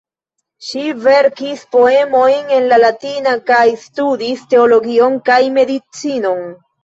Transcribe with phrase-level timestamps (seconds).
[0.67, 6.43] Ŝi verkis poemojn en la latina kaj studis teologion kaj medicinon.